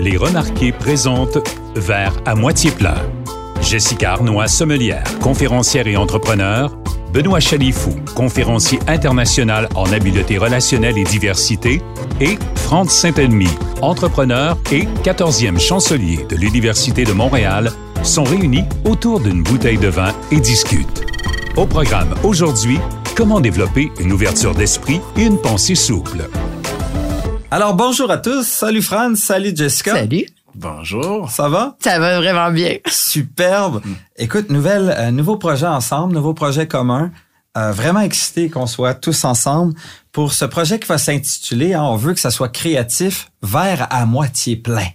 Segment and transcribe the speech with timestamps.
[0.00, 1.38] Les Remarqués présentent
[1.76, 2.96] Verre à moitié plein.
[3.60, 6.74] Jessica Arnois, sommelière, conférencière et entrepreneur.
[7.12, 11.82] Benoît Chalifou, conférencier international en habileté relationnelle et diversité.
[12.18, 13.50] Et Franck Saint-Elmy,
[13.82, 17.70] entrepreneur et 14e chancelier de l'Université de Montréal,
[18.02, 21.04] sont réunis autour d'une bouteille de vin et discutent.
[21.56, 22.78] Au programme aujourd'hui,
[23.14, 26.30] comment développer une ouverture d'esprit et une pensée souple?
[27.52, 29.96] Alors bonjour à tous, salut Franz, salut Jessica.
[29.96, 30.24] Salut.
[30.54, 31.28] Bonjour.
[31.30, 31.76] Ça va?
[31.80, 32.76] Ça va vraiment bien.
[32.86, 33.82] Superbe.
[34.16, 37.10] Écoute, nouvelle, euh, nouveau projet ensemble, nouveau projet commun.
[37.58, 39.74] Euh, vraiment excité qu'on soit tous ensemble
[40.12, 44.04] pour ce projet qui va s'intituler, hein, on veut que ça soit créatif, verre à
[44.06, 44.86] moitié plein.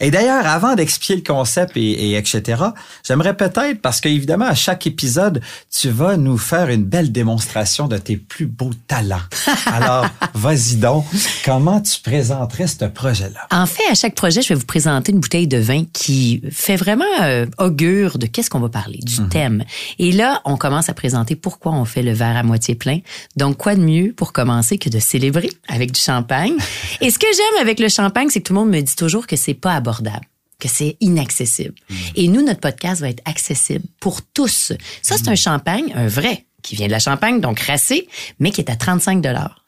[0.00, 2.62] Et d'ailleurs, avant d'expliquer le concept et, et etc.,
[3.04, 5.40] j'aimerais peut-être, parce qu'évidemment, à chaque épisode,
[5.74, 9.20] tu vas nous faire une belle démonstration de tes plus beaux talents.
[9.66, 11.04] Alors, vas-y donc,
[11.44, 13.48] comment tu présenterais ce projet-là?
[13.50, 16.76] En fait, à chaque projet, je vais vous présenter une bouteille de vin qui fait
[16.76, 19.64] vraiment euh, augure de qu'est-ce qu'on va parler, du thème.
[19.98, 23.00] Et là, on commence à présenter pourquoi on fait le verre à moitié plein.
[23.36, 26.54] Donc, quoi de mieux pour commencer que de célébrer avec du champagne.
[27.00, 29.26] Et ce que j'aime avec le champagne, c'est que tout le monde me dit toujours
[29.26, 30.26] que c'est pas abordable
[30.58, 31.74] que c'est inaccessible.
[32.16, 34.74] Et nous, notre podcast va être accessible pour tous.
[35.00, 38.06] Ça, c'est un champagne, un vrai, qui vient de la Champagne, donc racé,
[38.38, 39.59] mais qui est à 35 dollars.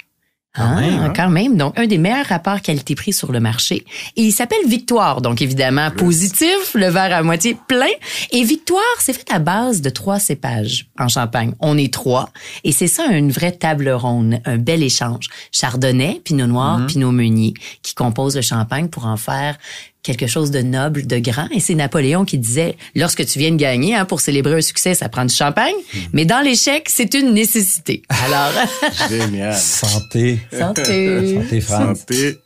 [0.54, 1.12] Quand même, hein?
[1.16, 1.56] quand même.
[1.56, 3.86] Donc, un des meilleurs rapports qualité-prix sur le marché.
[4.16, 5.22] Et il s'appelle Victoire.
[5.22, 7.86] Donc, évidemment, positif, le verre à moitié plein.
[8.32, 11.54] Et Victoire, c'est fait à base de trois cépages en Champagne.
[11.60, 12.28] On est trois.
[12.64, 15.28] Et c'est ça, une vraie table ronde, un bel échange.
[15.52, 19.56] Chardonnay, Pinot Noir, Pinot Meunier, qui composent le Champagne pour en faire
[20.02, 21.48] quelque chose de noble, de grand.
[21.54, 24.94] Et c'est Napoléon qui disait, lorsque tu viens de gagner, hein, pour célébrer un succès,
[24.94, 25.74] ça prend du champagne.
[26.12, 28.02] Mais dans l'échec, c'est une nécessité.
[28.08, 28.52] Alors,
[29.08, 29.56] Génial.
[29.56, 30.40] Santé.
[30.52, 31.34] santé.
[31.34, 31.98] Santé, Franz.
[32.00, 32.38] Santé.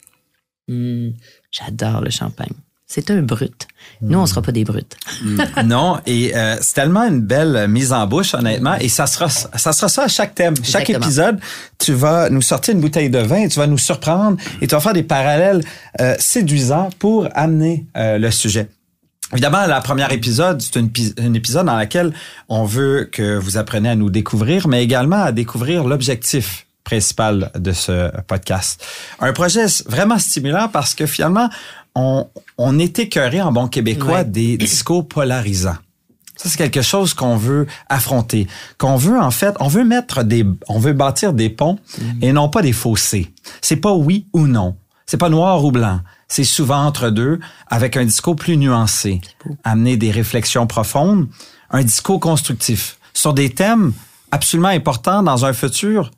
[0.68, 1.10] Hmm,
[1.50, 2.52] J'adore le champagne.
[2.88, 3.66] C'est un brut.
[4.00, 4.96] Nous, on sera pas des brutes.
[5.64, 8.76] Non, et euh, c'est tellement une belle mise en bouche, honnêtement.
[8.76, 10.54] Et ça sera, ça sera ça à chaque thème.
[10.62, 11.40] Chaque épisode,
[11.78, 14.74] tu vas nous sortir une bouteille de vin, et tu vas nous surprendre et tu
[14.74, 15.62] vas faire des parallèles
[16.00, 18.68] euh, séduisants pour amener euh, le sujet.
[19.32, 22.12] Évidemment, la première épisode, c'est une, pi- un épisode dans lequel
[22.48, 27.72] on veut que vous appreniez à nous découvrir, mais également à découvrir l'objectif principal de
[27.72, 28.80] ce podcast.
[29.18, 31.50] Un projet vraiment stimulant parce que finalement,
[31.96, 34.24] on, on est écœuré en bon québécois Ouais.
[34.24, 35.78] des discours polarisants.
[36.36, 38.46] Ça, c'est quelque chose qu'on veut affronter.
[38.76, 41.78] Qu'on veut, en fait, on veut mettre des, on veut bâtir des ponts
[42.20, 43.32] et non pas des fossés.
[43.62, 44.76] C'est pas oui ou non.
[45.06, 46.00] C'est pas noir ou blanc.
[46.28, 49.22] C'est souvent entre deux avec un discours plus nuancé.
[49.64, 51.26] Amener des réflexions profondes,
[51.70, 53.94] un discours constructif sur des thèmes
[54.30, 56.10] absolument importants dans un futur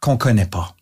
[0.00, 0.76] qu'on connaît pas.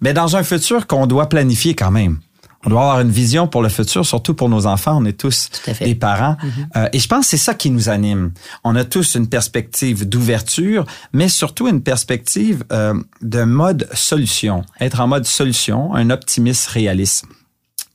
[0.00, 2.20] Mais dans un futur qu'on doit planifier quand même.
[2.64, 4.98] On doit avoir une vision pour le futur, surtout pour nos enfants.
[5.00, 6.36] On est tous des parents.
[6.76, 8.32] Euh, et je pense que c'est ça qui nous anime.
[8.64, 14.64] On a tous une perspective d'ouverture, mais surtout une perspective euh, de mode solution.
[14.80, 17.26] Être en mode solution, un optimisme réaliste.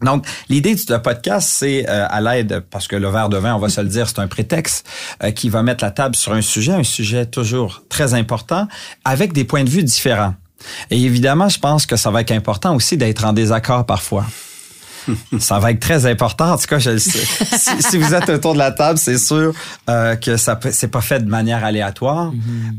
[0.02, 3.59] Donc, l'idée du podcast, c'est euh, à l'aide, parce que le verre de vin, on
[3.59, 4.88] va se le dire, c'est un prétexte
[5.24, 8.68] euh, qui va mettre la table sur un sujet, un sujet toujours très important,
[9.03, 10.35] avec des points de vue différents.
[10.90, 14.25] Et évidemment, je pense que ça va être important aussi d'être en désaccord parfois.
[15.40, 16.54] Ça va être très important.
[16.54, 17.26] En tout cas, je le sais.
[17.58, 19.54] Si, si vous êtes autour de la table, c'est sûr
[19.90, 22.32] euh, que ça c'est pas fait de manière aléatoire.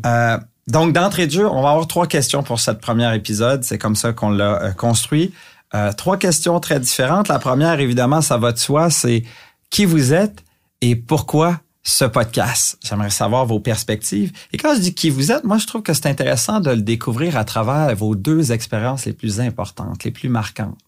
[0.06, 0.38] Euh,
[0.70, 3.64] donc, d'entrée de jeu, on va avoir trois questions pour cette première épisode.
[3.64, 5.32] C'est comme ça qu'on l'a euh, construit.
[5.75, 7.28] Euh, trois questions très différentes.
[7.28, 9.25] La première, évidemment, ça va de soi, c'est
[9.70, 10.44] qui vous êtes
[10.80, 12.78] et pourquoi ce podcast?
[12.84, 14.32] J'aimerais savoir vos perspectives.
[14.53, 16.82] Et quand je dis qui vous êtes, moi, je trouve que c'est intéressant de le
[16.82, 20.78] découvrir à travers vos deux expériences les plus importantes, les plus marquantes.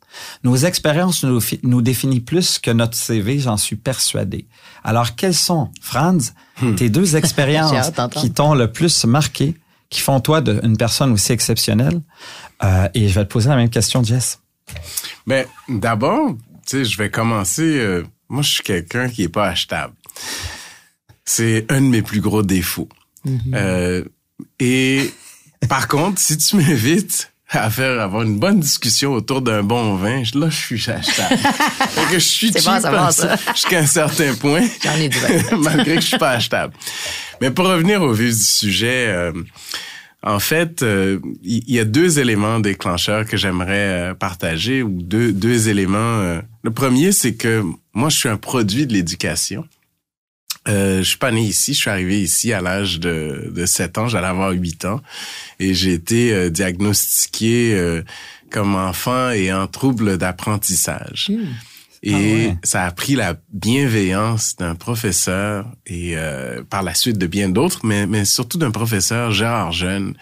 [0.45, 4.47] Nos expériences nous, fi- nous définissent plus que notre CV, j'en suis persuadé.
[4.85, 6.33] Alors, quelles sont, Franz,
[6.77, 7.73] tes deux expériences
[8.21, 9.55] qui t'ont le plus marqué,
[9.91, 12.01] qui font toi de, une personne aussi exceptionnelle?
[12.65, 14.41] Euh, et je vais te poser la même question, Jess.
[15.27, 16.35] Ben, d'abord,
[16.67, 17.63] tu sais, je vais commencer.
[17.79, 19.95] euh, moi, je suis quelqu'un qui est pas achetable.
[21.25, 22.89] C'est un de mes plus gros défauts.
[23.55, 24.05] Euh,
[24.59, 25.13] et
[25.69, 30.23] par contre, si tu m'invites à faire avoir une bonne discussion autour d'un bon vin,
[30.35, 31.41] là, je suis achetable.
[32.11, 34.67] Que je suis bon cheap ça, jusqu'à un certain point.
[34.83, 35.57] J'en ai du vin.
[35.59, 36.75] malgré que je suis pas achetable.
[37.41, 39.33] Mais pour revenir au vif du sujet, euh,
[40.23, 45.33] en fait, euh, il y, a deux éléments déclencheurs que j'aimerais euh, partager ou deux,
[45.33, 45.99] deux éléments.
[45.99, 46.41] euh.
[46.63, 49.65] Le premier, c'est que moi, je suis un produit de l'éducation.
[50.69, 53.99] Euh, je suis pas né ici, je suis arrivé ici à l'âge de, de 7
[53.99, 55.01] ans, j'allais avoir 8 ans
[55.59, 58.03] et j'ai été euh, diagnostiqué euh,
[58.51, 61.33] comme enfant et en trouble d'apprentissage.
[62.05, 62.57] Et Ah ouais.
[62.65, 67.81] ça a pris la bienveillance d'un professeur et euh, par la suite de bien d'autres,
[67.85, 70.15] mais, mais surtout d'un professeur, Gérard Jeune,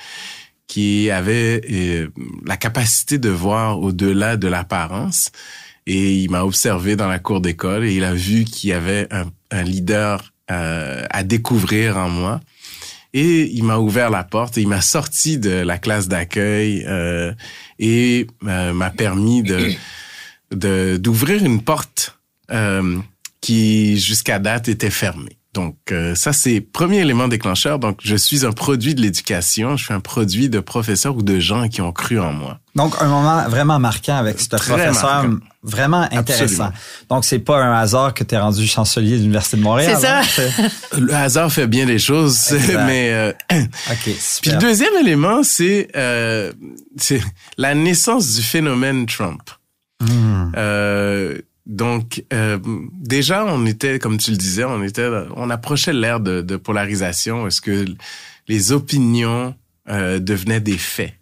[0.66, 2.08] qui avait euh,
[2.46, 5.32] la capacité de voir au-delà de l'apparence.
[5.86, 9.06] Et il m'a observé dans la cour d'école et il a vu qu'il y avait
[9.10, 12.40] un, un leader euh, à découvrir en moi.
[13.12, 17.32] Et il m'a ouvert la porte et il m'a sorti de la classe d'accueil euh,
[17.78, 19.76] et euh, m'a permis de
[20.52, 22.18] d'ouvrir une porte
[22.50, 22.98] euh,
[23.40, 25.39] qui jusqu'à date était fermée.
[25.52, 27.78] Donc euh, ça c'est premier élément déclencheur.
[27.78, 31.38] Donc je suis un produit de l'éducation, je suis un produit de professeurs ou de
[31.40, 32.58] gens qui ont cru en moi.
[32.76, 35.38] Donc, un moment vraiment marquant avec ce Très professeur, marquant.
[35.64, 36.66] vraiment intéressant.
[36.66, 36.72] Absolument.
[37.08, 39.96] Donc, c'est pas un hasard que tu es rendu chancelier de l'Université de Montréal.
[39.96, 40.20] C'est ça.
[40.20, 40.68] hein?
[40.98, 42.84] Le hasard fait bien les choses, Exact.
[42.86, 44.52] mais euh, OK, Puis super.
[44.54, 46.52] le deuxième élément, c'est euh,
[46.96, 47.20] c'est
[47.58, 49.42] la naissance du phénomène Trump.
[50.00, 50.52] Hmm.
[50.56, 52.58] Euh, donc euh,
[52.92, 57.46] déjà, on était, comme tu le disais, on était, on approchait l'ère de, de polarisation.
[57.46, 57.84] Est-ce que
[58.48, 59.54] les opinions
[59.88, 61.14] euh, devenaient des faits?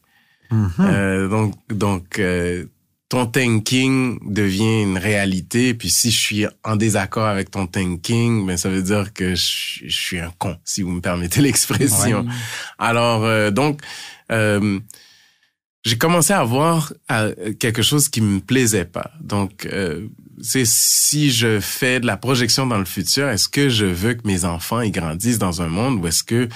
[0.51, 0.71] Mhm.
[0.81, 2.65] Euh, Donc donc euh,
[3.11, 5.75] ton thinking devient une réalité.
[5.75, 9.81] Puis si je suis en désaccord avec ton thinking, ben ça veut dire que je,
[9.87, 12.27] je suis un con, si vous me permettez l'expression.
[12.79, 13.81] Alors euh, donc
[14.31, 14.79] euh,
[15.85, 19.11] j'ai commencé à voir euh, quelque chose qui me plaisait pas.
[19.21, 20.07] Donc euh,
[20.43, 24.27] c'est si je fais de la projection dans le futur, est-ce que je veux que
[24.27, 26.49] mes enfants ils grandissent dans un monde où est-ce que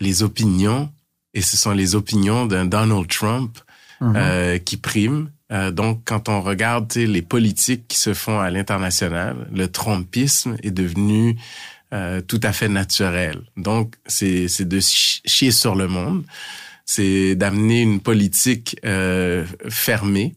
[0.00, 0.90] les opinions
[1.34, 3.58] et ce sont les opinions d'un Donald Trump
[4.00, 4.14] Mhm.
[4.16, 5.28] euh, qui priment.
[5.52, 10.72] Euh, donc, quand on regarde les politiques qui se font à l'international, le Trumpisme est
[10.72, 11.36] devenu
[11.94, 13.42] euh, tout à fait naturel.
[13.56, 16.24] Donc, c'est c'est de chi- chier sur le monde,
[16.84, 20.34] c'est d'amener une politique euh, fermée.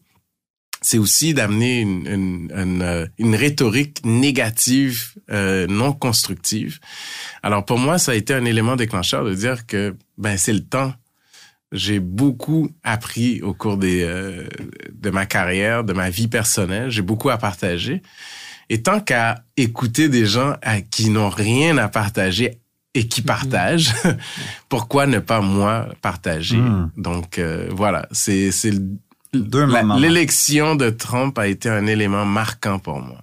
[0.86, 6.78] C'est aussi d'amener une, une, une, euh, une rhétorique négative, euh, non constructive.
[7.42, 10.64] Alors pour moi, ça a été un élément déclencheur de dire que ben c'est le
[10.64, 10.92] temps
[11.72, 14.46] j'ai beaucoup appris au cours des, euh,
[14.92, 16.90] de ma carrière, de ma vie personnelle.
[16.90, 18.02] J'ai beaucoup à partager.
[18.68, 22.60] Et tant qu'à écouter des gens à, qui n'ont rien à partager
[22.94, 23.92] et qui partagent,
[24.68, 26.56] pourquoi ne pas moi partager?
[26.56, 26.92] Mm.
[26.96, 28.50] Donc euh, voilà, c'est
[29.98, 33.18] l'élection de Trump a été un élément marquant pour moi.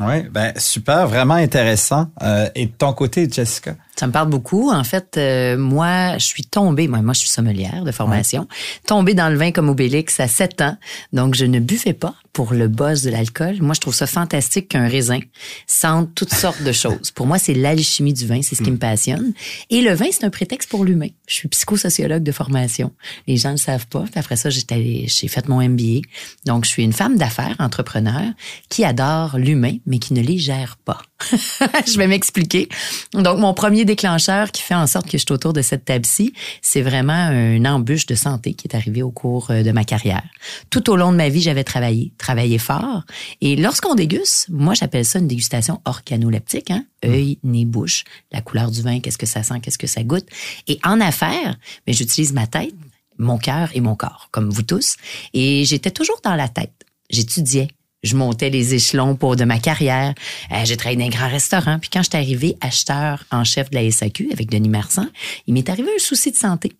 [0.00, 2.10] Oui, ben super, vraiment intéressant.
[2.22, 3.76] Euh, et de ton côté, Jessica?
[3.96, 4.70] Ça me parle beaucoup.
[4.70, 8.48] En fait, euh, moi, je suis tombée, moi, moi, je suis sommelière de formation,
[8.86, 10.76] tombée dans le vin comme Obélix à 7 ans.
[11.12, 13.56] Donc, je ne buvais pas pour le buzz de l'alcool.
[13.60, 15.18] Moi, je trouve ça fantastique qu'un raisin
[15.66, 17.10] sente toutes sortes de choses.
[17.10, 19.32] Pour moi, c'est l'alchimie du vin, c'est ce qui me passionne.
[19.68, 21.08] Et le vin, c'est un prétexte pour l'humain.
[21.26, 22.92] Je suis psychosociologue de formation.
[23.26, 24.02] Les gens ne le savent pas.
[24.02, 26.00] Puis après ça, j'étais j'ai fait mon MBA.
[26.46, 28.32] Donc, je suis une femme d'affaires, entrepreneur,
[28.68, 31.02] qui adore l'humain, mais qui ne les gère pas.
[31.30, 32.68] je vais m'expliquer.
[33.12, 36.32] Donc, mon premier déclencheur qui fait en sorte que je suis autour de cette table-ci,
[36.62, 40.22] c'est vraiment une embûche de santé qui est arrivée au cours euh, de ma carrière.
[40.70, 43.02] Tout au long de ma vie, j'avais travaillé, travaillé fort.
[43.40, 46.84] Et lorsqu'on déguste, moi, j'appelle ça une dégustation organoleptique, hein?
[47.04, 50.26] œil, nez, bouche, la couleur du vin, qu'est-ce que ça sent, qu'est-ce que ça goûte.
[50.68, 52.74] Et en affaires, mais j'utilise ma tête,
[53.18, 54.96] mon cœur et mon corps, comme vous tous.
[55.34, 56.72] Et j'étais toujours dans la tête.
[57.10, 57.68] J'étudiais.
[58.02, 60.14] Je montais les échelons pour de ma carrière.
[60.52, 61.78] Euh, j'ai travaillé dans un grand restaurant.
[61.78, 65.06] Puis quand j'étais arrivé acheteur en chef de la SAQ avec Denis Marsan,
[65.46, 66.72] il m'est arrivé un souci de santé.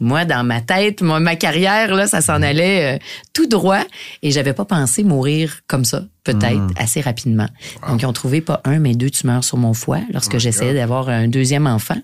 [0.00, 2.98] Moi, dans ma tête, moi, ma carrière, là, ça s'en allait euh,
[3.32, 3.82] tout droit.
[4.22, 7.48] Et j'avais pas pensé mourir comme ça, peut-être, assez rapidement.
[7.88, 11.08] Donc, ils ont trouvé pas un, mais deux tumeurs sur mon foie lorsque j'essayais d'avoir
[11.08, 12.00] un deuxième enfant.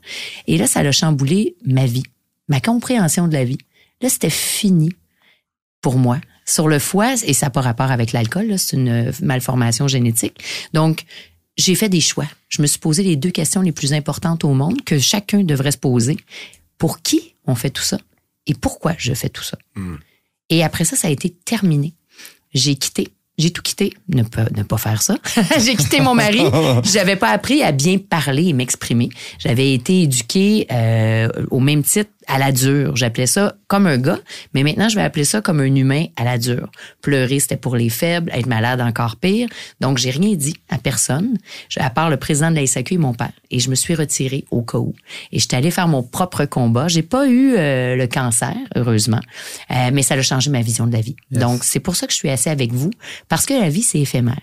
[0.48, 2.02] Et là, ça a chamboulé ma vie,
[2.48, 3.58] ma compréhension de la vie.
[4.00, 4.90] Là, c'était fini
[5.80, 6.18] pour moi.
[6.46, 10.42] Sur le foie, et ça n'a pas rapport avec l'alcool, c'est une euh, malformation génétique.
[10.74, 11.04] Donc,
[11.56, 12.26] j'ai fait des choix.
[12.48, 15.70] Je me suis posé les deux questions les plus importantes au monde que chacun devrait
[15.70, 16.16] se poser.
[16.76, 17.98] Pour qui on fait tout ça?
[18.46, 19.58] Et pourquoi je fais tout ça?
[19.74, 19.96] Mm.
[20.50, 21.94] Et après ça, ça a été terminé.
[22.52, 23.08] J'ai quitté.
[23.36, 23.92] J'ai tout quitté.
[24.08, 25.16] Ne pas, ne pas faire ça.
[25.58, 26.42] j'ai quitté mon mari.
[26.84, 29.08] J'avais pas appris à bien parler et m'exprimer.
[29.38, 32.96] J'avais été éduquée euh, au même titre à la dure.
[32.96, 34.18] J'appelais ça comme un gars,
[34.54, 36.70] mais maintenant je vais appeler ça comme un humain à la dure.
[37.02, 39.48] Pleurer, c'était pour les faibles, être malade encore pire.
[39.80, 41.36] Donc j'ai rien dit à personne,
[41.76, 43.32] à part le président de la SAQ et mon père.
[43.50, 44.94] Et je me suis retirée au cas où.
[45.32, 46.88] Et j'étais allée faire mon propre combat.
[46.88, 49.20] J'ai pas eu euh, le cancer, heureusement,
[49.70, 51.16] Euh, mais ça a changé ma vision de la vie.
[51.30, 51.40] Yes.
[51.40, 52.90] Donc c'est pour ça que je suis assez avec vous,
[53.28, 54.40] parce que la vie c'est éphémère.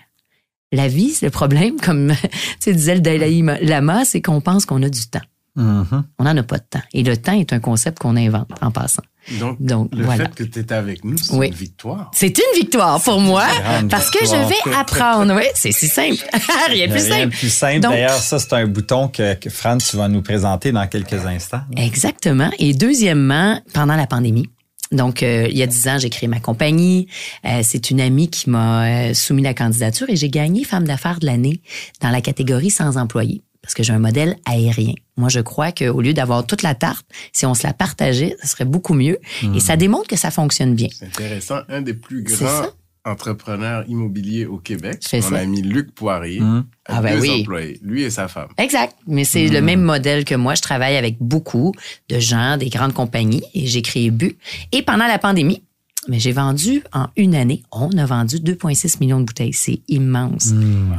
[0.72, 4.64] La vie, c'est le problème, comme tu sais, disait le Dalai Lama, c'est qu'on pense
[4.64, 5.20] qu'on a du temps.
[5.56, 6.04] Mhm.
[6.18, 6.82] On n'en a pas de temps.
[6.94, 9.02] Et le temps est un concept qu'on invente en passant.
[9.38, 10.24] Donc, Donc, le voilà.
[10.24, 11.48] fait que tu es avec nous, c'est Oui.
[11.48, 12.10] une victoire.
[12.14, 13.44] C'est une victoire pour moi
[13.88, 15.34] parce que je vais apprendre.
[15.36, 16.16] Oui, c'est si simple.
[16.68, 17.26] Rien de plus Rien simple.
[17.26, 17.80] de plus simple.
[17.80, 21.24] Donc- D'ailleurs, ça, c'est un bouton que, que Fran, tu vas nous présenter dans quelques
[21.26, 21.62] instants.
[21.76, 22.50] Exactement.
[22.58, 24.48] Et deuxièmement, pendant la pandémie.
[24.90, 27.06] Donc, euh, il y a dix ans, j'ai créé ma compagnie.
[27.46, 31.18] Euh, c'est une amie qui m'a euh, soumis la candidature et j'ai gagné femme d'affaires
[31.20, 31.62] de l'année
[32.02, 34.94] dans la catégorie sans employé parce que j'ai un modèle aérien.
[35.16, 38.48] Moi, je crois qu'au lieu d'avoir toute la tarte, si on se la partageait, ce
[38.48, 39.18] serait beaucoup mieux.
[39.54, 40.88] Et ça démontre que ça fonctionne bien.
[40.92, 41.60] C'est intéressant.
[41.68, 42.66] Un des plus grands
[43.04, 45.36] entrepreneurs immobiliers au Québec, C'est mon ça.
[45.38, 47.40] ami Luc Poirier, a Ah ben deux oui.
[47.40, 48.48] employés, lui et sa femme.
[48.58, 48.94] Exact.
[49.06, 50.54] Mais c'est le même modèle que moi.
[50.54, 51.72] Je travaille avec beaucoup
[52.08, 54.36] de gens, des grandes compagnies et j'ai créé Bu.
[54.70, 55.62] Et pendant la pandémie,
[56.08, 59.52] mais j'ai vendu en une année, on a vendu 2,6 millions de bouteilles.
[59.52, 60.50] C'est immense.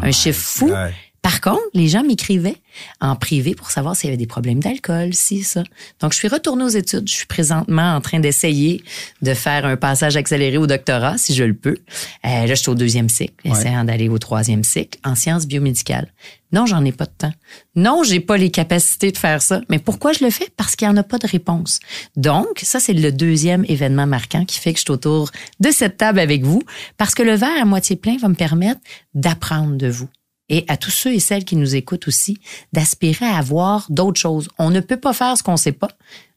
[0.01, 0.69] Un chiffre fou.
[0.69, 0.93] Ouais.
[1.23, 2.57] Par contre, les gens m'écrivaient
[3.01, 5.63] en privé pour savoir s'il y avait des problèmes d'alcool, si, ça.
[6.01, 7.07] Donc, je suis retournée aux études.
[7.07, 8.83] Je suis présentement en train d'essayer
[9.21, 11.77] de faire un passage accéléré au doctorat, si je le peux.
[12.25, 13.51] Euh, là, je suis au deuxième cycle, Ouais.
[13.57, 16.11] essayant d'aller au troisième cycle en sciences biomédicales.
[16.51, 17.33] Non, j'en ai pas de temps.
[17.75, 19.61] Non, j'ai pas les capacités de faire ça.
[19.69, 20.49] Mais pourquoi je le fais?
[20.57, 21.79] Parce qu'il y en a pas de réponse.
[22.17, 25.95] Donc, ça, c'est le deuxième événement marquant qui fait que je suis autour de cette
[25.97, 26.61] table avec vous.
[26.97, 28.81] Parce que le verre à moitié plein va me permettre
[29.15, 30.09] d'apprendre de vous.
[30.53, 32.37] Et à tous ceux et celles qui nous écoutent aussi,
[32.73, 34.49] d'aspirer à avoir d'autres choses.
[34.59, 35.87] On ne peut pas faire ce qu'on sait pas.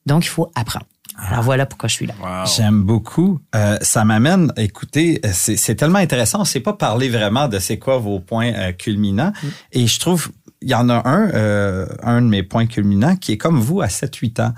[0.07, 0.87] Donc, il faut apprendre.
[1.19, 2.15] Alors voilà pourquoi je suis là.
[2.23, 2.47] Wow.
[2.47, 3.41] J'aime beaucoup.
[3.55, 6.39] Euh, ça m'amène, écoutez, c'est c'est tellement intéressant.
[6.39, 9.33] On ne s'est pas parlé vraiment de c'est quoi vos points euh, culminants.
[9.73, 10.31] Et je trouve,
[10.63, 13.83] il y en a un, euh, un de mes points culminants qui est comme vous
[13.83, 14.55] à 7-8 ans.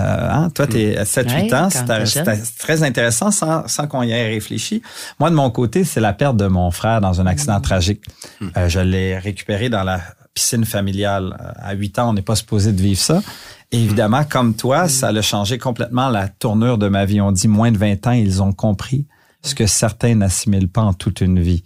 [0.00, 1.68] Euh, hein, toi, tu es à 7-8 Ouais, ans.
[1.70, 4.82] C'est très intéressant sans, sans qu'on y ait réfléchi.
[5.18, 8.02] Moi, de mon côté, c'est la perte de mon frère dans un accident tragique.
[8.56, 10.00] Euh, je l'ai récupéré dans la
[10.34, 11.36] piscine familiale.
[11.40, 13.20] Euh, À 8 ans, on n'est pas supposé de vivre ça.
[13.72, 17.20] Et évidemment, comme toi, ça a changé complètement la tournure de ma vie.
[17.20, 19.06] On dit moins de 20 ans, ils ont compris
[19.42, 21.62] ce que certains n'assimilent pas en toute une vie.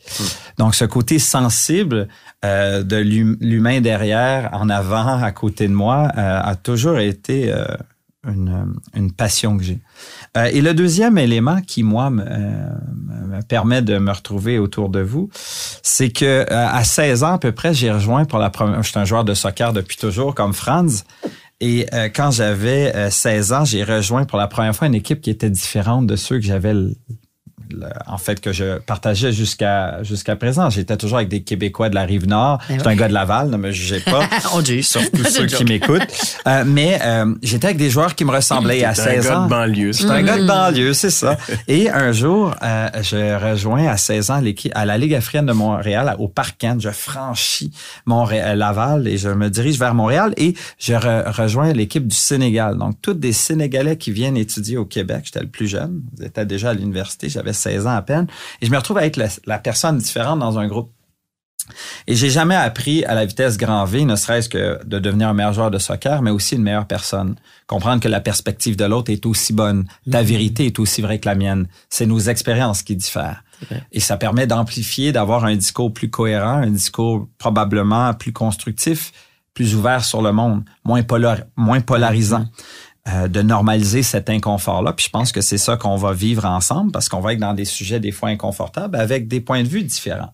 [0.59, 2.07] Donc, ce côté sensible
[2.45, 7.51] euh, de l'hum- l'humain derrière, en avant, à côté de moi, euh, a toujours été
[7.53, 7.65] euh,
[8.27, 9.81] une, une passion que j'ai.
[10.37, 12.69] Euh, et le deuxième élément qui, moi, me, euh,
[13.27, 15.29] me permet de me retrouver autour de vous,
[15.83, 18.83] c'est que euh, à 16 ans à peu près, j'ai rejoint pour la première...
[18.83, 21.05] Je suis un joueur de soccer depuis toujours, comme Franz.
[21.61, 25.21] Et euh, quand j'avais euh, 16 ans, j'ai rejoint pour la première fois une équipe
[25.21, 26.75] qui était différente de ceux que j'avais
[28.07, 30.71] en fait que je partageais jusqu'à jusqu'à présent.
[30.71, 32.59] J'étais toujours avec des Québécois de la rive nord.
[32.69, 34.29] Ben J'étais un gars de Laval, ne me jugez pas.
[34.55, 34.85] On juge.
[34.87, 36.03] Surtout C'est ceux qui m'écoutent.
[36.47, 39.45] Euh, mais euh, j'étais avec des joueurs qui me ressemblaient à un 16 gars ans.
[39.45, 39.93] de banlieue.
[39.93, 41.37] J'étais un gars de banlieue, c'est ça.
[41.69, 45.53] Et un jour, euh, je rejoins à 16 ans l'équipe à la Ligue africaine de
[45.53, 46.81] Montréal, au Parc Kent.
[46.81, 47.73] Je franchis
[48.07, 52.77] Montréal, Laval et je me dirige vers Montréal et je re- rejoins l'équipe du Sénégal.
[52.79, 55.23] Donc, toutes des Sénégalais qui viennent étudier au Québec.
[55.25, 56.03] J'étais le plus jeune.
[56.21, 57.29] J'étais déjà à l'université.
[57.29, 58.27] J'avais 16 ans à peine.
[58.61, 60.91] Et je me retrouve à être la, la personne différente dans un groupe.
[62.07, 65.33] Et j'ai jamais appris à la vitesse grand V, ne serait-ce que de devenir un
[65.33, 67.37] meilleur joueur de soccer, mais aussi une meilleure personne.
[67.67, 69.87] Comprendre que la perspective de l'autre est aussi bonne.
[70.11, 71.67] Ta vérité est aussi vraie que la mienne.
[71.89, 73.43] C'est nos expériences qui diffèrent.
[73.93, 79.13] Et ça permet d'amplifier, d'avoir un discours plus cohérent, un discours probablement plus constructif,
[79.55, 82.45] plus ouvert sur le monde, moins, polar- moins polarisant.
[83.07, 84.95] Euh, de normaliser cet inconfort-là.
[84.95, 87.53] Puis je pense que c'est ça qu'on va vivre ensemble parce qu'on va être dans
[87.53, 90.33] des sujets des fois inconfortables avec des points de vue différents.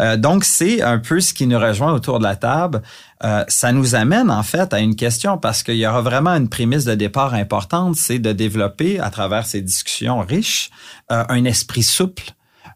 [0.00, 2.82] Euh, donc c'est un peu ce qui nous rejoint autour de la table.
[3.22, 6.48] Euh, ça nous amène en fait à une question parce qu'il y aura vraiment une
[6.48, 10.70] prémisse de départ importante, c'est de développer à travers ces discussions riches
[11.12, 12.32] euh, un esprit souple,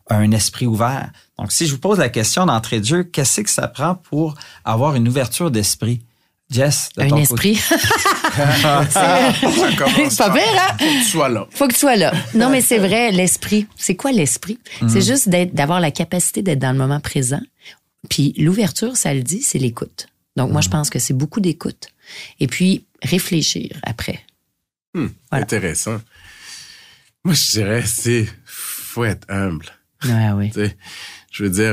[0.09, 1.11] un esprit ouvert.
[1.37, 4.35] Donc si je vous pose la question d'entrée de jeu, qu'est-ce que ça prend pour
[4.65, 6.05] avoir une ouverture d'esprit?
[6.49, 7.61] Jess, de Un ton esprit?
[8.35, 10.77] C'est pas pire, hein?
[10.79, 11.47] Faut que tu sois là.
[11.51, 12.12] Faut que tu sois là.
[12.35, 13.67] Non, mais c'est vrai, l'esprit.
[13.77, 14.59] C'est quoi l'esprit?
[14.81, 14.89] Mm.
[14.89, 17.41] C'est juste d'être, d'avoir la capacité d'être dans le moment présent.
[18.09, 20.09] Puis l'ouverture, ça le dit, c'est l'écoute.
[20.37, 20.73] Donc moi, je Mm.
[20.73, 21.89] pense que c'est beaucoup d'écoute.
[22.41, 24.21] Et puis réfléchir après.
[24.95, 25.11] Voilà.
[25.31, 26.01] Intéressant.
[27.25, 29.67] Moi, je dirais, c'est faut être humble.
[30.05, 30.53] Ouais, oui.
[31.31, 31.73] Je veux dire,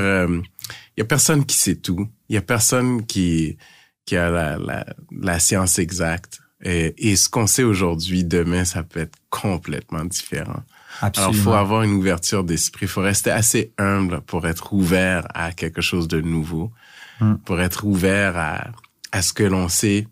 [0.96, 2.08] il y a personne qui sait tout.
[2.30, 3.58] Il y a personne qui
[4.06, 4.86] qui a la, la,
[5.22, 6.40] la science exacte.
[6.64, 10.62] Et, et ce qu'on sait aujourd'hui, demain, ça peut être complètement différent.
[11.02, 12.86] Alors, il faut avoir une ouverture d'esprit.
[12.86, 16.72] Il faut rester assez humble pour être ouvert à quelque chose de nouveau,
[17.22, 17.36] Mm.
[17.46, 18.68] pour être ouvert à,
[19.12, 20.08] à ce que l'on sait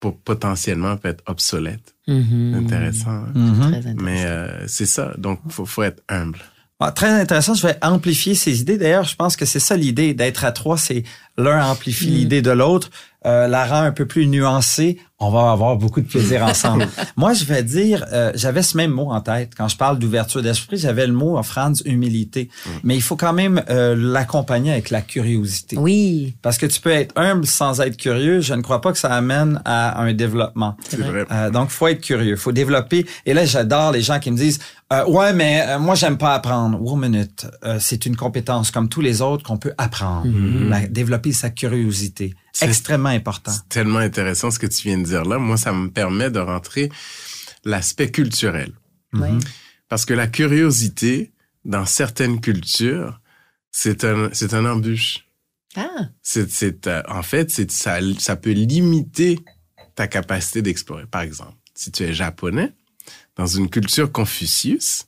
[0.00, 1.94] pour potentiellement peut être obsolète.
[2.08, 2.54] Mhm.
[2.54, 3.10] Intéressant.
[3.10, 3.32] hein?
[3.34, 3.58] Mhm.
[3.60, 4.02] Très intéressant.
[4.02, 5.14] Mais euh, c'est ça.
[5.18, 6.40] Donc, faut, faut être humble.
[6.80, 7.54] Ah, très intéressant.
[7.54, 8.78] Je vais amplifier ces idées.
[8.78, 10.78] D'ailleurs, je pense que c'est ça l'idée d'être à trois.
[10.78, 11.02] C'est
[11.36, 12.14] l'un amplifie Mm.
[12.14, 12.90] l'idée de l'autre,
[13.26, 14.98] euh, la rend un peu plus nuancée.
[15.20, 16.86] On va avoir beaucoup de plaisir ensemble.
[17.16, 19.52] Moi, je vais dire, euh, j'avais ce même mot en tête.
[19.56, 22.48] Quand je parle d'ouverture d'esprit, j'avais le mot en France, humilité.
[22.84, 25.76] Mais il faut quand même euh, l'accompagner avec la curiosité.
[25.76, 26.36] Oui.
[26.42, 28.40] Parce que tu peux être humble sans être curieux.
[28.40, 30.76] Je ne crois pas que ça amène à un développement.
[30.88, 31.24] C'est vrai.
[31.32, 33.04] Euh, donc, faut être curieux, faut développer.
[33.26, 34.60] Et là, j'adore les gens qui me disent,
[34.92, 36.80] euh, ouais, mais euh, moi, j'aime pas apprendre.
[36.84, 40.28] One minute, euh, c'est une compétence comme tous les autres qu'on peut apprendre.
[40.68, 43.52] La- développer sa curiosité, extrêmement important.
[43.52, 45.38] C'est tellement intéressant ce que tu viens de dire là.
[45.38, 46.90] Moi, ça me permet de rentrer
[47.64, 48.72] l'aspect culturel.
[49.12, 49.28] Oui.
[49.88, 51.32] Parce que la curiosité,
[51.64, 53.20] dans certaines cultures,
[53.70, 55.26] c'est un, c'est un embûche.
[55.76, 56.08] Ah.
[56.22, 59.38] C'est, c'est, euh, en fait, c'est, ça, ça peut limiter
[59.94, 61.06] ta capacité d'explorer.
[61.06, 62.72] Par exemple, si tu es japonais,
[63.36, 65.04] dans une culture Confucius,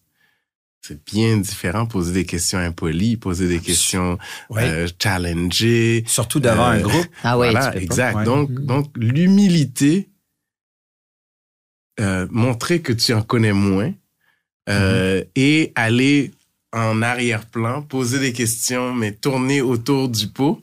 [0.83, 4.63] c'est bien différent poser des questions impolies, poser des questions Oui.
[4.63, 6.05] euh, challengées.
[6.07, 7.07] Surtout devant un Euh, groupe.
[7.23, 7.77] Ah oui, voilà, pas.
[7.79, 8.17] exact.
[8.17, 8.25] Ouais.
[8.25, 8.67] Donc, Mhm.
[8.67, 10.09] donc l'humilité,
[12.01, 13.93] euh, montrer que tu en connais moins
[14.69, 16.31] euh, et aller
[16.73, 20.63] en arrière-plan, poser des questions, mais tourner autour du pot.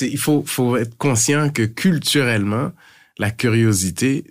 [0.00, 2.70] Il faut, faut être conscient que culturellement,
[3.18, 4.24] la curiosité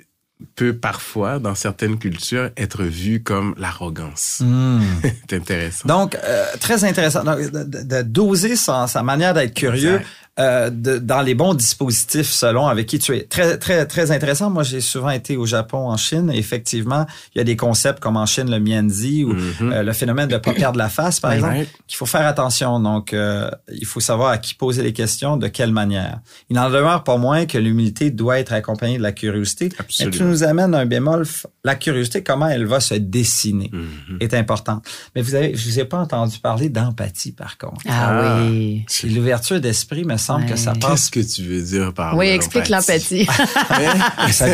[0.55, 4.39] peut parfois, dans certaines cultures, être vue comme l'arrogance.
[4.43, 4.79] Hmm.
[5.29, 5.87] C'est intéressant.
[5.87, 7.23] Donc, euh, très intéressant.
[7.23, 10.07] Donc, de, de- de doser sa, sa manière d'être curieux Exact.
[10.39, 13.21] Euh, de- dans les bons dispositifs selon avec qui tu es.
[13.23, 14.49] Très, très, très intéressant.
[14.49, 16.31] Moi, j'ai souvent été au Japon, en Chine.
[16.33, 19.71] Et effectivement, il y a des concepts comme en Chine, le mianzi ou Mhm.
[19.73, 22.79] euh, le phénomène de pas perdre la face, par exemple, qu'il faut faire attention.
[22.79, 26.19] Donc, euh, il faut savoir à qui poser les questions, de quelle manière.
[26.49, 29.65] Il n'en demeure pas moins que l'humilité doit être accompagnée de la curiosité.
[29.67, 30.17] Et Absolument.
[30.17, 31.25] tu nous amènes un bémol.
[31.63, 34.17] La curiosité, comment elle va se dessiner Mhm.
[34.19, 34.81] est important.
[35.15, 37.81] Mais vous avez, je vous ai pas entendu parler d'empathie, par contre.
[37.87, 38.83] Ah, oui.
[38.87, 40.51] C'est l'ouverture d'esprit, me semble Ouais.
[40.51, 41.09] que ça passe.
[41.09, 43.27] Qu'est-ce que tu veux dire par Oui, explique l'empathie.
[44.31, 44.47] Ça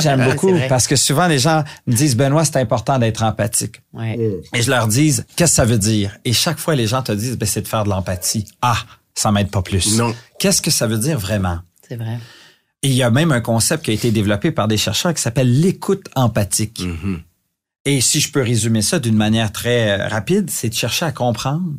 [0.00, 3.82] J'aime beaucoup parce que souvent les gens me disent Benoît, c'est important d'être empathique.
[3.92, 4.18] Ouais.
[4.54, 6.16] Et je leur dis qu'est-ce que ça veut dire?
[6.24, 8.46] Et chaque fois les gens te disent ben, c'est de faire de l'empathie.
[8.62, 8.78] Ah,
[9.14, 9.96] ça m'aide pas plus.
[9.96, 10.14] Non.
[10.38, 11.58] Qu'est-ce que ça veut dire vraiment?
[11.88, 12.18] C'est vrai.
[12.82, 15.22] Et il y a même un concept qui a été développé par des chercheurs qui
[15.22, 16.80] s'appelle l'écoute empathique.
[16.80, 17.20] Mhm.
[17.84, 21.12] Et si je peux résumer ça d'une manière très euh, rapide, c'est de chercher à
[21.12, 21.72] comprendre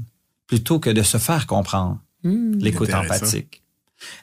[0.48, 2.00] plutôt que de se faire comprendre.
[2.24, 2.58] Hmm.
[2.60, 3.64] L'écoute empathique.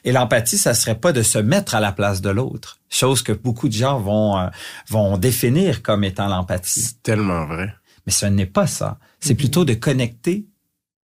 [0.03, 3.33] Et l'empathie, ça serait pas de se mettre à la place de l'autre, chose que
[3.33, 4.47] beaucoup de gens vont euh,
[4.87, 6.81] vont définir comme étant l'empathie.
[6.81, 7.73] C'est tellement vrai.
[8.05, 8.99] Mais ce n'est pas ça.
[9.19, 10.45] C'est plutôt de connecter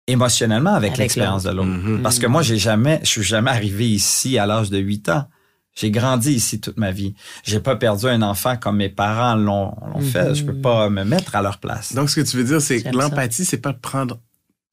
[0.07, 1.68] émotionnellement avec, Avec l'expérience de l'autre.
[1.68, 2.03] Mhm.
[2.03, 5.25] Parce que moi, j'ai jamais, je suis jamais arrivé ici à l'âge de 8 ans.
[5.75, 7.14] J'ai grandi ici toute ma vie.
[7.42, 10.35] J'ai pas perdu un enfant comme mes parents l'ont l'ont fait.
[10.35, 11.94] Je peux pas me mettre à leur place.
[11.94, 14.20] Donc, ce que tu veux dire, c'est que l'empathie, c'est pas de prendre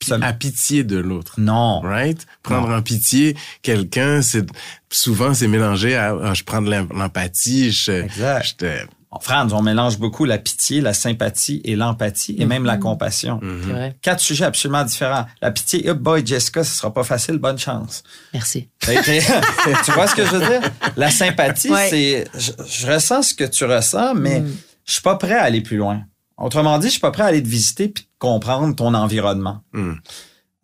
[0.02, 1.36] Ça- à pitié de l'autre.
[1.38, 1.82] Non.
[1.82, 2.26] Right?
[2.44, 4.46] Prendre en pitié quelqu'un, c'est
[4.92, 8.46] souvent c'est mélangé à je prends de l'em- l'empathie, je, Exact.
[8.46, 12.64] je te- En France, on mélange beaucoup la pitié, la sympathie et l'empathie et même
[12.64, 13.40] la compassion.
[13.42, 13.62] Mhm.
[13.66, 13.96] C'est vrai.
[14.02, 15.26] Quatre sujets absolument différents.
[15.42, 18.04] La pitié, oh boy, Jessica, ce sera pas facile, bonne chance.
[18.34, 18.70] Merci.
[18.82, 20.62] Tu vois ce que je veux dire?
[20.96, 21.88] La sympathie, Ouais.
[21.90, 24.56] c'est, je, je ressens ce que tu ressens, mais Mm.
[24.86, 26.04] je suis pas prêt à aller plus loin.
[26.42, 29.62] Autrement dit, je suis pas prêt à aller te visiter puis comprendre ton environnement.
[29.74, 29.94] Mm.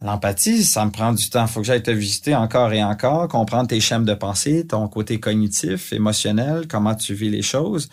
[0.01, 1.47] L'empathie, ça me prend du temps.
[1.47, 5.19] Faut que j'aille te visiter encore et encore, comprendre tes schèmes de pensée, ton côté
[5.19, 7.89] cognitif, émotionnel, comment tu vis les choses.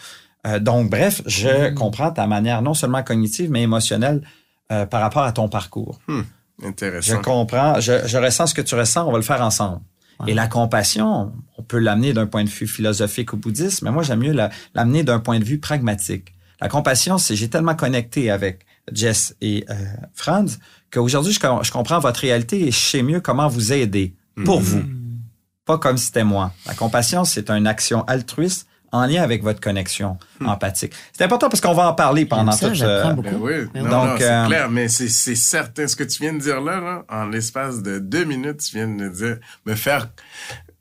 [0.46, 1.74] Euh, donc, bref, je Mm.
[1.74, 4.20] comprends ta manière non seulement cognitive, mais émotionnelle
[4.72, 5.98] euh, par rapport à ton parcours.
[6.08, 7.20] Je Intéressant.
[7.22, 9.80] comprends, je, je ressens ce que tu ressens, on va le faire ensemble.
[10.26, 14.02] Et la compassion, on peut l'amener d'un point de vue philosophique ou bouddhiste, mais moi,
[14.04, 16.33] j'aime mieux la- l'amener d'un point de vue pragmatique.
[16.64, 19.74] La compassion, c'est j'ai tellement connecté avec Jess et euh,
[20.14, 20.58] Franz
[20.90, 24.14] qu'aujourd'hui, je, je comprends votre réalité et je sais mieux comment vous aider
[24.46, 24.66] pour Mhm.
[24.66, 24.82] vous.
[25.66, 26.52] Pas comme si c'était moi.
[26.66, 30.92] La compassion, c'est une action altruiste en lien avec votre connexion empathique.
[31.12, 33.28] C'est important parce qu'on va en parler pendant ça, j'apprends euh, beaucoup.
[33.46, 35.86] Ben oui, donc, non, c'est euh, clair, mais c'est c'est certain.
[35.88, 38.86] Ce que tu viens de dire là, là, en l'espace de deux minutes, tu viens
[38.86, 40.08] de me dire, me faire,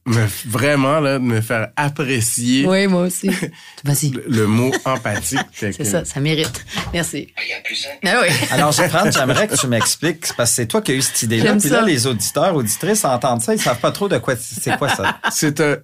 [0.06, 3.30] me, vraiment, là, de me faire apprécier Oui, moi aussi.
[3.86, 4.10] Vas-y.
[4.10, 5.40] le, le mot empathique.
[5.54, 6.66] C'est que- ça, ça mérite.
[6.94, 7.34] Merci.
[8.06, 8.28] Ah oui.
[8.52, 11.24] Alors, Franz, j'aimerais que tu m'expliques, c'est parce que c'est toi qui as eu cette
[11.24, 11.56] idée-là.
[11.56, 11.86] Puis là, ça.
[11.86, 15.20] les auditeurs, auditrices entendent ça, ils savent pas trop de quoi c'est quoi ça.
[15.32, 15.78] C'est un,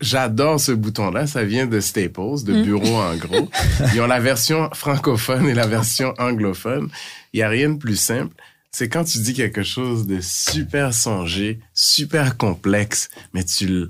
[0.00, 1.26] j'adore ce bouton-là.
[1.26, 2.42] Ça vient de Staples, Mm.
[2.44, 3.48] de Bureau en gros.
[3.94, 6.88] Ils ont la version francophone et la version anglophone.
[7.32, 8.34] Il y a rien de plus simple.
[8.78, 13.88] C'est quand tu dis quelque chose de super songé, super complexe, mais tu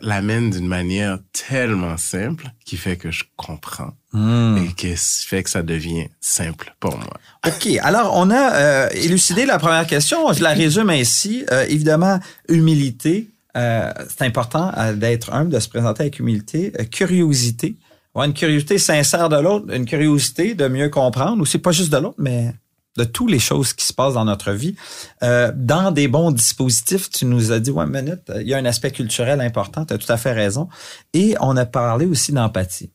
[0.00, 4.58] l'amènes d'une manière tellement simple qui fait que je comprends Hmm.
[4.58, 7.14] et qui fait que ça devient simple pour moi.
[7.48, 7.68] OK.
[7.82, 10.32] Alors, on a euh, élucidé la première question.
[10.32, 11.44] Je la résume ainsi.
[11.50, 13.30] Euh, évidemment, humilité.
[13.56, 17.74] euh, c'est important d'être humble, de se présenter avec humilité, curiosité,
[18.14, 21.98] avoir une curiosité sincère de l'autre, une curiosité de mieux comprendre, aussi pas juste de
[21.98, 22.54] l'autre, mais
[22.98, 24.74] de toutes les choses qui se passent dans notre vie.
[25.22, 28.64] Euh, dans des bons dispositifs, tu nous as dit, ouais, minute, il y a un
[28.64, 30.68] aspect culturel important, tu as tout à fait raison.
[31.14, 32.90] Et on a parlé aussi d'empathie.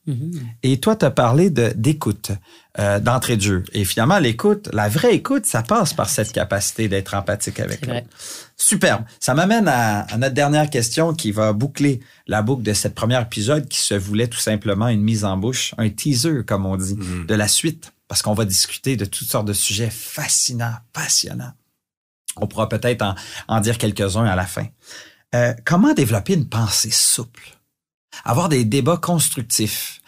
[0.61, 2.31] Et toi, tu as parlé de, d'écoute,
[2.79, 3.63] euh, d'entrée de jeu.
[3.73, 8.07] Et finalement, l'écoute, la vraie écoute, ça passe par cette capacité d'être empathique avec l'autre.
[8.57, 9.03] Superbe.
[9.19, 13.21] Ça m'amène à, à notre dernière question qui va boucler la boucle de cette première
[13.21, 16.97] épisode qui se voulait tout simplement une mise en bouche, un teaser, comme on dit,
[17.27, 17.93] de la suite.
[18.13, 21.54] Parce qu'on va discuter de toutes sortes de sujets fascinants, passionnants.
[22.36, 23.15] On pourra peut-être en,
[23.47, 24.67] en dire quelques-uns à la fin.
[25.34, 27.58] Euh, comment développer une pensée souple?
[28.23, 29.99] Avoir des débats constructifs.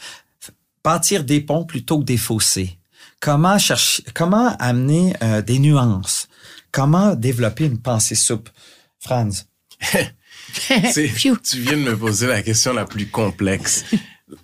[0.84, 2.78] Bâtir des ponts plutôt que des fossés.
[3.20, 6.28] Comment chercher, comment amener euh, des nuances?
[6.72, 8.52] Comment développer une pensée souple?
[9.00, 9.48] Franz.
[10.68, 13.84] Tu viens de me poser la question la plus complexe.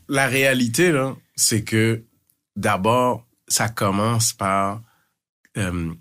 [0.10, 2.06] La réalité, là, c'est que
[2.56, 4.82] d'abord, ça commence par
[5.58, 5.94] euh,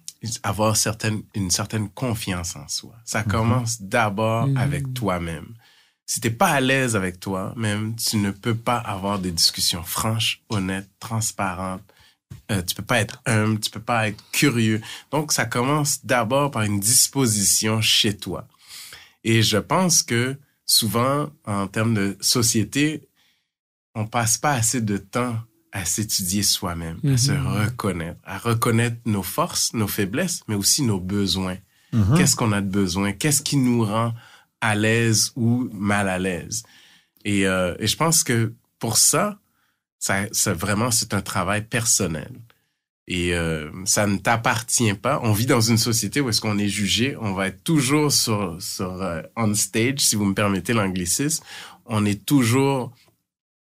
[0.43, 2.95] avoir certaine, une certaine confiance en soi.
[3.05, 5.55] Ça commence d'abord avec toi-même.
[6.07, 10.43] Si t'es pas à l'aise avec toi-même, tu ne peux pas avoir des discussions franches,
[10.49, 11.83] honnêtes, transparentes.
[12.51, 14.81] Euh, tu peux pas être humble, tu peux pas être curieux.
[15.11, 18.47] Donc, ça commence d'abord par une disposition chez toi.
[19.25, 20.37] Et je pense que
[20.67, 23.09] souvent, en termes de société,
[23.95, 25.37] on passe pas assez de temps
[25.73, 31.01] à s'étudier soi-même, à se reconnaître, à reconnaître nos forces, nos faiblesses, mais aussi nos
[31.01, 31.57] besoins.
[32.17, 33.13] Qu'est-ce qu'on a de besoin?
[33.13, 34.15] Qu'est-ce qui nous rend
[34.61, 36.63] à l'aise ou mal à l'aise?
[37.25, 39.39] Et, euh, et je pense que pour ça,
[39.99, 42.31] ça, ça vraiment, c'est un travail personnel.
[43.09, 45.19] Et euh, ça ne t'appartient pas.
[45.25, 47.17] On vit dans une société où est-ce qu'on est jugé.
[47.21, 51.43] On va être toujours sur, sur euh, on stage, si vous me permettez l'anglicisme.
[51.87, 52.95] On est toujours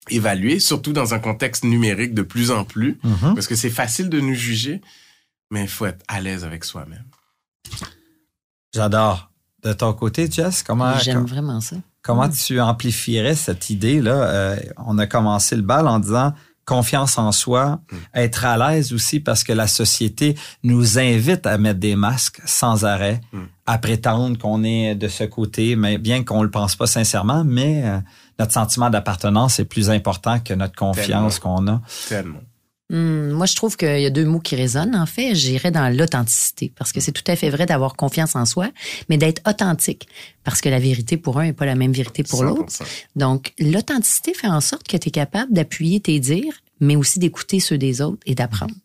[0.09, 4.19] évalué, surtout dans un contexte numérique de plus en plus, parce que c'est facile de
[4.19, 4.81] nous juger,
[5.51, 7.05] mais il faut être à l'aise avec soi-même.
[8.73, 9.31] J'adore.
[9.63, 11.77] De ton côté, Jess, comment, J'aime vraiment ça.
[12.03, 14.11] comment tu amplifierais cette idée-là?
[14.11, 16.33] Euh, on a commencé le bal en disant
[16.65, 17.79] confiance en soi,
[18.13, 22.85] être à l'aise aussi parce que la société nous invite à mettre des masques sans
[22.85, 23.21] arrêt,
[23.65, 27.83] à prétendre qu'on est de ce côté, mais bien qu'on le pense pas sincèrement, mais
[27.85, 27.99] euh,
[28.39, 31.81] notre sentiment d'appartenance est plus important que notre confiance qu'on a.
[32.09, 32.41] Tellement.
[32.91, 34.95] Hum, moi, je trouve qu'il y a deux mots qui résonnent.
[34.95, 38.45] En fait, j'irais dans l'authenticité, parce que c'est tout à fait vrai d'avoir confiance en
[38.45, 38.69] soi,
[39.09, 40.07] mais d'être authentique,
[40.43, 42.71] parce que la vérité pour un n'est pas la même vérité pour l'autre.
[42.71, 42.83] 100%.
[43.15, 47.59] Donc, l'authenticité fait en sorte que tu es capable d'appuyer tes dires, mais aussi d'écouter
[47.59, 48.75] ceux des autres et d'apprendre.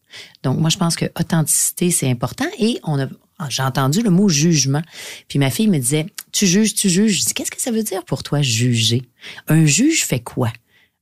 [0.42, 2.46] Donc, moi, je pense que authenticité, c'est important.
[2.58, 3.06] Et on a,
[3.48, 4.82] j'ai entendu le mot jugement.
[5.28, 7.20] Puis ma fille me disait, tu juges, tu juges.
[7.20, 9.02] Je dis, qu'est-ce que ça veut dire pour toi, juger?
[9.48, 10.52] Un juge fait quoi?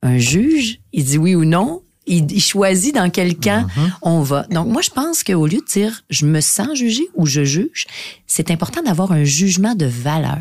[0.02, 1.82] Un juge, il dit oui ou non.
[2.10, 3.68] Il, choisit dans quel camp
[4.00, 4.44] on va.
[4.44, 7.86] Donc, moi, je pense qu'au lieu de dire je me sens jugé ou je juge,
[8.26, 10.38] c'est important d'avoir un jugement de valeur.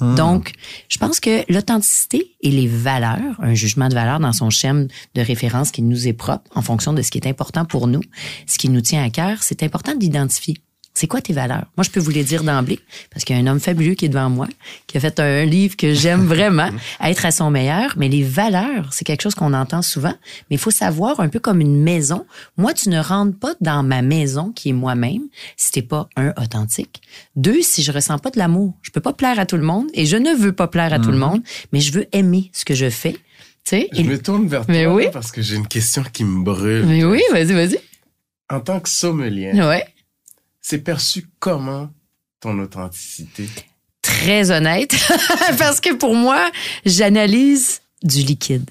[0.00, 0.52] Donc,
[0.88, 5.20] je pense que l'authenticité et les valeurs, un jugement de valeur dans son schème de
[5.20, 8.02] référence qui nous est propre en fonction de ce qui est important pour nous,
[8.46, 10.56] ce qui nous tient à cœur, c'est important d'identifier.
[10.94, 11.64] C'est quoi tes valeurs?
[11.76, 12.78] Moi, je peux vous les dire d'emblée,
[13.10, 14.46] parce qu'il y a un homme fabuleux qui est devant moi,
[14.86, 16.68] qui a fait un livre que j'aime vraiment,
[17.02, 17.94] être à son meilleur.
[17.96, 20.12] Mais les valeurs, c'est quelque chose qu'on entend souvent,
[20.50, 22.26] mais il faut savoir, un peu comme une maison,
[22.58, 25.22] moi, tu ne rentres pas dans ma maison, qui est moi-même,
[25.56, 27.00] si t'es pas, un, authentique.
[27.36, 28.74] Deux, si je ressens pas de l'amour.
[28.82, 30.98] Je peux pas plaire à tout le monde, et je ne veux pas plaire à
[30.98, 33.12] tout le monde, mais je veux aimer ce que je fais.
[33.12, 33.18] Tu
[33.64, 33.88] sais?
[33.92, 35.06] Je Et- me tourne vers Mais toi oui.
[35.12, 36.84] parce que j'ai une question qui me brûle.
[36.84, 37.78] Mais oui, vas-y, vas-y.
[38.50, 39.86] En tant que sommelier, Ouais.
[40.62, 41.90] C'est perçu comment
[42.40, 43.48] ton authenticité?
[44.02, 44.94] très honnête
[45.58, 46.50] parce que pour moi,
[46.84, 48.68] j'analyse du liquide.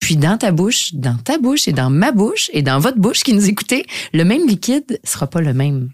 [0.00, 3.22] Puis dans ta bouche, dans ta bouche et dans ma bouche et dans votre bouche
[3.22, 5.90] qui nous écoutez, le même liquide sera pas le même.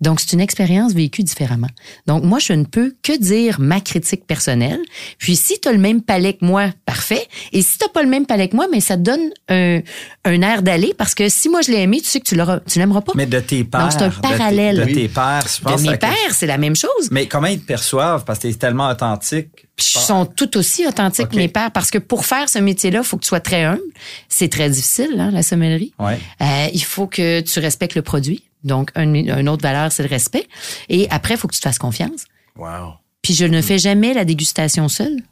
[0.00, 1.68] Donc, c'est une expérience vécue différemment.
[2.06, 4.80] Donc, moi, je ne peux que dire ma critique personnelle.
[5.18, 7.26] Puis, si tu as le même palais que moi, parfait.
[7.52, 9.80] Et si tu pas le même palais que moi, mais ça te donne un,
[10.24, 12.60] un air d'aller parce que si moi, je l'ai aimé, tu sais que tu l'auras,
[12.60, 13.12] tu l'aimeras pas.
[13.14, 13.80] Mais de tes pères.
[13.80, 14.86] Donc, c'est un de tes- parallèle.
[14.86, 17.08] De tes, pères, je pense de mes pères, c'est la même chose.
[17.10, 18.24] Mais comment ils te perçoivent?
[18.24, 19.48] Parce que t'es tellement authentique.
[19.76, 21.34] Puis ils sont tout aussi authentiques, Ok.
[21.34, 23.82] mes pères, parce que pour faire ce métier-là, il faut que tu sois très humble.
[24.28, 25.92] C'est très difficile, hein, la sommellerie.
[25.98, 26.18] Ouais.
[26.40, 28.42] Euh, il faut que tu respectes le produit.
[28.66, 30.46] Donc, un, une autre valeur, c'est le respect.
[30.88, 32.24] Et après, il faut que tu te fasses confiance.
[32.56, 32.94] Wow.
[33.22, 35.22] Puis je ne fais jamais la dégustation seule.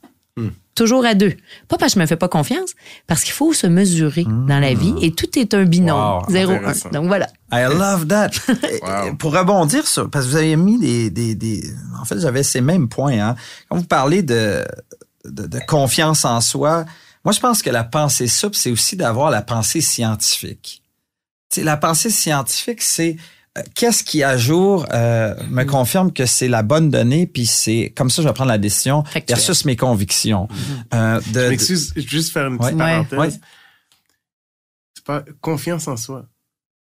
[0.75, 1.35] Toujours à deux.
[1.69, 2.71] Pas parce que je me fais pas confiance,
[3.07, 5.97] parce qu'il faut se mesurer dans la vie et tout est un binôme.
[5.97, 6.57] Wow, Zéro, un.
[6.57, 6.89] intéressant.
[6.91, 7.29] Donc voilà.
[7.53, 8.31] I love that.
[8.83, 9.15] Wow.
[9.15, 11.63] Pour rebondir sur, parce que vous avez mis des, des, des
[12.01, 13.37] en fait, j'avais ces mêmes points, hein.
[13.69, 14.65] Quand vous parlez de,
[15.25, 16.85] de, de confiance en soi,
[17.25, 20.83] moi, je pense que la pensée souple, c'est aussi d'avoir la pensée scientifique.
[21.63, 23.17] La pensée scientifique, c'est
[23.57, 27.93] euh, qu'est-ce qui à jour euh, me confirme que c'est la bonne donnée, puis c'est
[27.97, 29.37] comme ça je vais prendre la décision Factuel.
[29.37, 30.49] versus mes convictions.
[30.93, 32.79] Euh, de- Je m'excuse, juste faire une petite Ouais.
[32.79, 33.19] parenthèse.
[33.19, 33.31] Ouais.
[34.95, 36.27] C'est pas confiance en soi.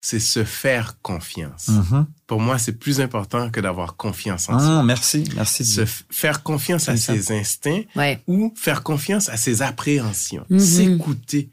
[0.02, 1.68] C'est se faire confiance.
[1.68, 2.06] Mhm.
[2.26, 4.82] Pour moi, c'est plus important que d'avoir confiance en Ah, soi.
[4.82, 5.62] merci, merci.
[5.64, 7.12] Se faire confiance à ça.
[7.14, 8.22] ses instincts Ouais.
[8.26, 10.46] ou faire confiance à ses appréhensions.
[10.48, 10.58] Mhm.
[10.58, 11.50] S'écouter.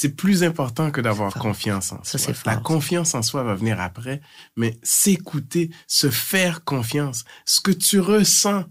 [0.00, 2.32] C'est plus important que d'avoir confiance en Ça, soi.
[2.46, 4.20] La confiance en soi va venir après,
[4.56, 7.24] mais s'écouter, se faire confiance.
[7.46, 8.62] Ce que tu ressens,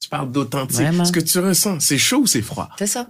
[0.00, 0.88] tu parles d'authentique.
[1.06, 2.68] Ce que tu ressens, c'est chaud ou c'est froid?
[2.80, 3.06] C'est ça.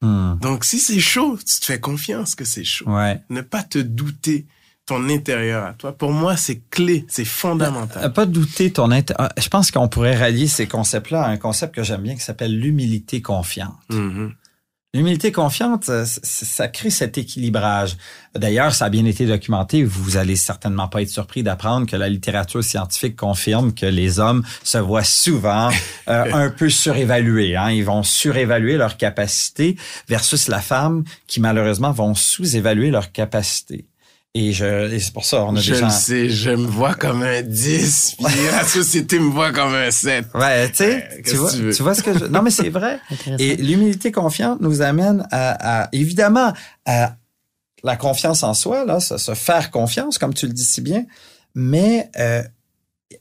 [0.00, 0.36] Hmm.
[0.40, 2.88] Donc, si c'est chaud, tu te fais confiance que c'est chaud.
[2.88, 3.20] Ouais.
[3.30, 4.46] Ne pas te douter
[4.86, 5.90] ton intérieur à toi.
[5.90, 8.12] Pour moi, c'est clé, c'est Euh, fondamental.
[8.12, 11.74] Pas douter ton int- ah, Je pense qu'on pourrait rallier ces concepts-là à un concept
[11.74, 13.74] que j'aime bien qui s'appelle l'humilité confiante.
[13.90, 14.32] Mhm.
[14.96, 17.98] L'humilité confiante, ça crée cet équilibrage.
[18.34, 19.84] D'ailleurs, ça a bien été documenté.
[19.84, 24.42] Vous allez certainement pas être surpris d'apprendre que la littérature scientifique confirme que les hommes
[24.62, 25.68] se voient souvent
[26.08, 27.56] euh, un peu surévalués.
[27.56, 27.72] Hein.
[27.72, 29.76] Ils vont surévaluer leurs capacités
[30.08, 33.84] versus la femme qui malheureusement vont sous-évaluer leurs capacités.
[34.38, 35.86] Et, je, et c'est pour ça on a Je des gens.
[35.86, 39.90] le sais, je me vois comme un 10, puis la société me voit comme un
[39.90, 40.26] 7.
[40.34, 42.24] Ouais, tu sais, Euh, tu vois, que tu vois ce que je...
[42.26, 42.98] Non, mais c'est vrai.
[43.38, 46.52] Et l'humilité confiante nous amène à, à- évidemment,
[46.84, 47.16] à
[47.82, 51.04] la confiance en soi, là, se, se faire confiance, comme tu le dis si bien,
[51.54, 52.42] mais euh,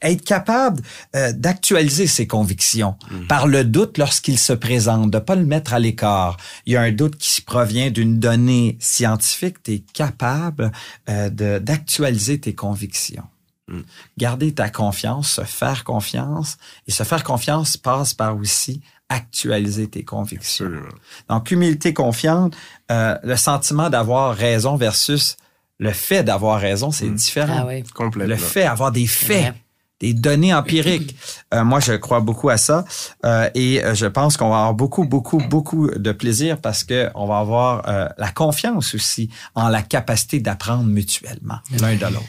[0.02, 0.82] être capable
[1.15, 3.28] euh, d'actualiser ses convictions Mhm.
[3.28, 6.38] par le doute lorsqu'il se présente, de pas le mettre à l'écart.
[6.65, 10.71] Il y a un doute qui provient d'une donnée scientifique, tu es capable
[11.10, 13.24] euh, de- d'actualiser tes convictions.
[13.67, 13.84] Mhm.
[14.17, 20.04] Garder ta confiance, se faire confiance, et se faire confiance passe par aussi actualiser tes
[20.04, 20.65] convictions.
[20.65, 20.89] Absolument.
[21.30, 22.56] Donc, humilité confiante,
[22.91, 25.38] euh, le sentiment d'avoir raison versus
[25.80, 27.67] le fait d'avoir raison, c'est différent.
[27.69, 27.74] Ah.
[27.93, 28.30] Complètement.
[28.34, 29.62] Le fait, avoir des faits, Ouais.
[29.99, 31.15] Des données empiriques.
[31.53, 32.84] Euh, moi, je crois beaucoup à ça
[33.25, 37.10] euh, et euh, je pense qu'on va avoir beaucoup, beaucoup, beaucoup de plaisir parce que
[37.15, 42.23] on va avoir euh, la confiance aussi en la capacité d'apprendre mutuellement l'un de l'autre.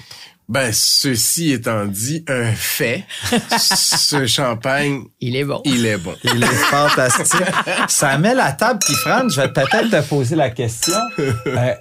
[0.48, 3.04] Ben, ceci étant dit, un fait,
[3.58, 5.60] ce champagne, Il est bon.
[5.64, 6.14] il est bon.
[6.22, 7.42] Il est fantastique.
[7.88, 10.94] Ça met la table qui Fran, je vais peut-être te poser la question.
[11.18, 11.74] Euh,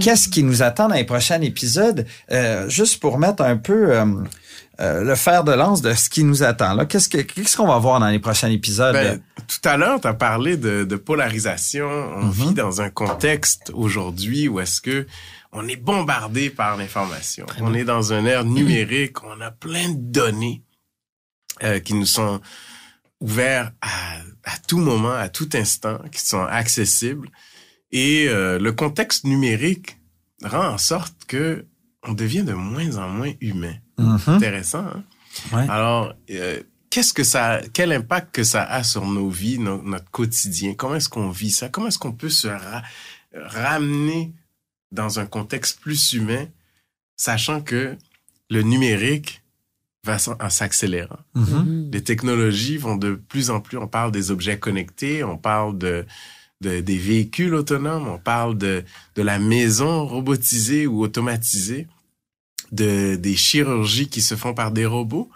[0.00, 2.06] Qu'est-ce qui nous attend dans les prochains épisodes?
[2.30, 3.92] Euh, juste pour mettre un peu
[4.80, 6.74] euh, le fer de lance de ce qui nous attend.
[6.74, 6.84] là.
[6.86, 8.92] Qu'est-ce que- qu'est-ce qu'on va voir dans les prochains épisodes?
[8.94, 11.86] Ben, tout à l'heure, tu as parlé de, de polarisation.
[11.88, 15.06] On vit dans un contexte aujourd'hui où est-ce que
[15.52, 17.46] on est bombardé par l'information.
[17.60, 19.22] On est dans une ère numérique.
[19.22, 20.62] On a plein de données
[21.62, 22.40] euh, qui nous sont
[23.20, 27.28] ouvertes à, à tout moment, à tout instant, qui sont accessibles.
[27.92, 29.96] Et euh, le contexte numérique
[30.42, 31.64] rend en sorte que
[32.02, 33.74] on devient de moins en moins humain.
[33.98, 34.18] Mhm.
[34.26, 34.84] Intéressant.
[34.86, 35.04] Hein?
[35.52, 35.66] Ouais.
[35.68, 40.10] Alors, euh, qu'est-ce que ça, quel impact que ça a sur nos vies, no- notre
[40.10, 40.74] quotidien?
[40.74, 41.68] Comment est-ce qu'on vit ça?
[41.68, 42.82] Comment est-ce qu'on peut se ra-
[43.34, 44.32] ramener
[44.92, 46.46] dans un contexte plus humain,
[47.16, 47.96] sachant que
[48.50, 49.42] le numérique
[50.04, 51.18] va s'en- en s'accélérant.
[51.34, 51.90] Mhm.
[51.92, 53.78] Les technologies vont de plus en plus.
[53.78, 56.04] On parle des objets connectés, on parle de,
[56.60, 58.84] de- des véhicules autonomes, on parle de,
[59.16, 61.88] de la maison robotisée ou automatisée,
[62.74, 65.30] de, des chirurgies qui se font par des robots.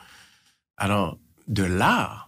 [0.76, 2.26] Alors, de l'art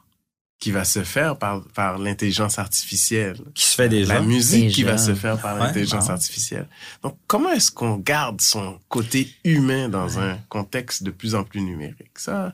[0.59, 3.38] qui va se faire par, par l'intelligence artificielle.
[3.55, 4.14] Qui se fait déjà.
[4.14, 6.12] La musique qui va se faire par Ouais, l'intelligence bon.
[6.12, 6.68] artificielle.
[7.03, 11.62] Donc, comment est-ce qu'on garde son côté humain dans un contexte de plus en plus
[11.62, 12.18] numérique?
[12.18, 12.53] Ça,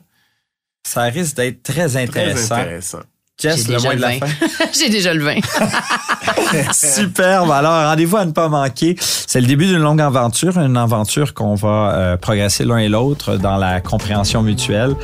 [0.85, 3.01] Ça risque d'être très très intéressant.
[3.39, 4.25] Jess, le de la fin.
[4.73, 5.35] J'ai déjà le vin.
[6.73, 7.51] Superbe.
[7.51, 8.95] Alors, rendez-vous à ne pas manquer.
[8.99, 13.37] C'est le début d'une longue aventure, une aventure qu'on va euh, progresser l'un et l'autre
[13.37, 14.95] dans la compréhension mutuelle.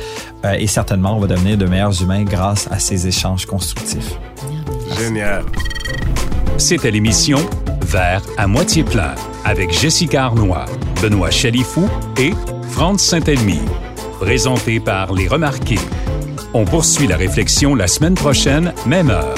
[0.44, 4.14] Euh, et certainement, on va devenir de meilleurs humains grâce à ces échanges constructifs.
[4.98, 5.44] Génial.
[6.58, 7.38] C'était l'émission
[7.82, 10.64] Vert à moitié plein avec Jessica Arnois,
[11.00, 12.32] Benoît Chalifou et
[12.70, 13.60] Franz Saint-Elmy.
[14.20, 15.78] Présenté par Les Remarqués.
[16.56, 19.34] On poursuit la réflexion la semaine prochaine, même heure.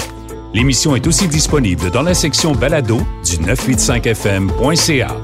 [0.52, 5.16] L'émission est aussi disponible dans la section balado du 985fm.ca.